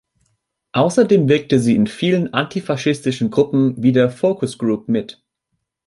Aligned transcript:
Außerdem 0.71 1.29
wirkte 1.29 1.59
sie 1.59 1.75
in 1.75 1.85
vielen 1.85 2.33
antifaschistischen 2.33 3.29
Gruppen 3.29 3.83
wie 3.83 3.91
der 3.91 4.09
"Focus 4.09 4.57
Group" 4.57 4.87
mit. 4.89 5.23